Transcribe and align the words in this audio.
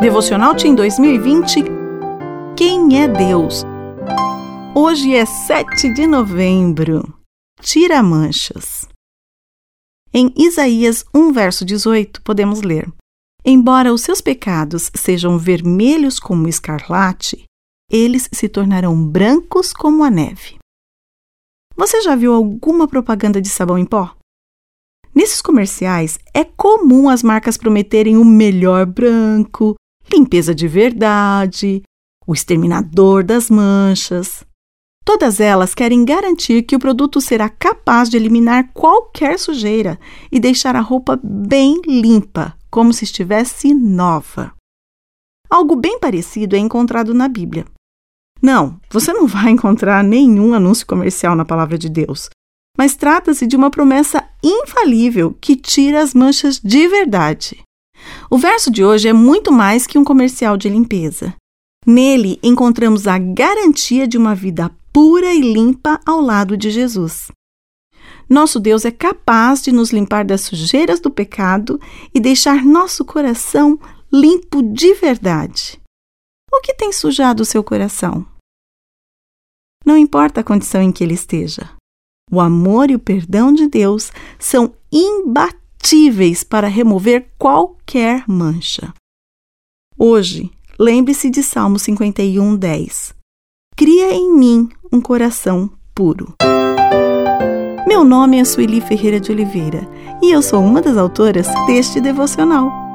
Devocional 0.00 0.54
Team 0.54 0.76
2020 0.76 1.64
Quem 2.56 3.02
é 3.02 3.08
Deus? 3.08 3.64
Hoje 4.72 5.12
é 5.12 5.26
7 5.26 5.92
de 5.92 6.06
novembro. 6.06 7.02
Tira 7.60 8.00
manchas. 8.00 8.88
Em 10.14 10.32
Isaías 10.36 11.04
1, 11.12 11.32
verso 11.32 11.64
18, 11.64 12.22
podemos 12.22 12.62
ler: 12.62 12.88
Embora 13.44 13.92
os 13.92 14.02
seus 14.02 14.20
pecados 14.20 14.88
sejam 14.94 15.36
vermelhos 15.36 16.20
como 16.20 16.46
escarlate, 16.46 17.44
eles 17.90 18.28
se 18.32 18.48
tornarão 18.48 19.04
brancos 19.04 19.72
como 19.72 20.04
a 20.04 20.10
neve. 20.10 20.58
Você 21.76 22.00
já 22.02 22.14
viu 22.14 22.32
alguma 22.32 22.86
propaganda 22.86 23.42
de 23.42 23.48
sabão 23.48 23.76
em 23.76 23.84
pó? 23.84 24.14
Nesses 25.12 25.42
comerciais, 25.42 26.20
é 26.32 26.44
comum 26.44 27.08
as 27.08 27.24
marcas 27.24 27.56
prometerem 27.56 28.16
o 28.16 28.24
melhor 28.24 28.86
branco, 28.86 29.74
limpeza 30.12 30.54
de 30.54 30.66
verdade, 30.68 31.82
o 32.26 32.34
exterminador 32.34 33.24
das 33.24 33.48
manchas. 33.50 34.44
Todas 35.04 35.40
elas 35.40 35.74
querem 35.74 36.04
garantir 36.04 36.62
que 36.62 36.76
o 36.76 36.78
produto 36.78 37.20
será 37.20 37.48
capaz 37.48 38.10
de 38.10 38.18
eliminar 38.18 38.70
qualquer 38.74 39.38
sujeira 39.38 39.98
e 40.30 40.38
deixar 40.38 40.76
a 40.76 40.80
roupa 40.80 41.18
bem 41.24 41.80
limpa, 41.86 42.54
como 42.70 42.92
se 42.92 43.04
estivesse 43.04 43.72
nova. 43.72 44.52
Algo 45.48 45.76
bem 45.76 45.98
parecido 45.98 46.54
é 46.54 46.58
encontrado 46.58 47.14
na 47.14 47.26
Bíblia. 47.26 47.64
Não, 48.42 48.78
você 48.90 49.12
não 49.12 49.26
vai 49.26 49.50
encontrar 49.50 50.04
nenhum 50.04 50.52
anúncio 50.52 50.86
comercial 50.86 51.34
na 51.34 51.44
palavra 51.44 51.78
de 51.78 51.88
Deus, 51.88 52.28
mas 52.76 52.94
trata-se 52.94 53.46
de 53.46 53.56
uma 53.56 53.70
promessa 53.70 54.22
infalível 54.44 55.34
que 55.40 55.56
tira 55.56 56.02
as 56.02 56.12
manchas 56.14 56.60
de 56.60 56.86
verdade. 56.86 57.60
O 58.30 58.36
verso 58.36 58.70
de 58.70 58.84
hoje 58.84 59.08
é 59.08 59.12
muito 59.12 59.50
mais 59.50 59.86
que 59.86 59.98
um 59.98 60.04
comercial 60.04 60.58
de 60.58 60.68
limpeza. 60.68 61.34
Nele 61.86 62.38
encontramos 62.42 63.06
a 63.06 63.16
garantia 63.16 64.06
de 64.06 64.18
uma 64.18 64.34
vida 64.34 64.70
pura 64.92 65.32
e 65.32 65.40
limpa 65.40 65.98
ao 66.04 66.20
lado 66.20 66.54
de 66.54 66.70
Jesus. 66.70 67.28
Nosso 68.28 68.60
Deus 68.60 68.84
é 68.84 68.90
capaz 68.90 69.62
de 69.62 69.72
nos 69.72 69.92
limpar 69.92 70.26
das 70.26 70.42
sujeiras 70.42 71.00
do 71.00 71.10
pecado 71.10 71.80
e 72.14 72.20
deixar 72.20 72.62
nosso 72.66 73.02
coração 73.02 73.80
limpo 74.12 74.62
de 74.62 74.92
verdade. 74.92 75.80
O 76.52 76.60
que 76.60 76.74
tem 76.74 76.92
sujado 76.92 77.42
o 77.42 77.46
seu 77.46 77.64
coração? 77.64 78.26
Não 79.86 79.96
importa 79.96 80.42
a 80.42 80.44
condição 80.44 80.82
em 80.82 80.92
que 80.92 81.02
ele 81.02 81.14
esteja. 81.14 81.70
O 82.30 82.40
amor 82.40 82.90
e 82.90 82.94
o 82.94 82.98
perdão 82.98 83.54
de 83.54 83.66
Deus 83.66 84.12
são 84.38 84.74
imbatíveis 84.92 85.57
para 86.44 86.68
remover 86.68 87.30
qualquer 87.38 88.24
mancha. 88.28 88.92
Hoje, 89.98 90.50
lembre-se 90.78 91.30
de 91.30 91.42
Salmo 91.42 91.78
51, 91.78 92.56
10. 92.56 93.14
Cria 93.76 94.12
em 94.12 94.36
mim 94.36 94.68
um 94.92 95.00
coração 95.00 95.70
puro. 95.94 96.34
Meu 97.86 98.04
nome 98.04 98.38
é 98.38 98.44
Sueli 98.44 98.80
Ferreira 98.80 99.18
de 99.18 99.32
Oliveira 99.32 99.88
e 100.22 100.30
eu 100.30 100.42
sou 100.42 100.60
uma 100.60 100.82
das 100.82 100.96
autoras 100.96 101.46
deste 101.66 102.00
devocional. 102.00 102.87